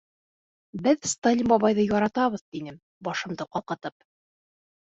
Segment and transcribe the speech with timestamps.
[0.87, 4.01] Беҙ Сталин бабайҙы яратабыҙ, -тинем башымды ҡалҡытып.